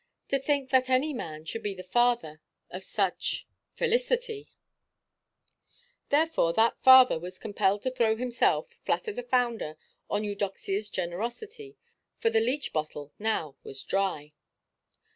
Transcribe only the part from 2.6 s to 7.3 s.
of such ἐυστοχία! Therefore, that father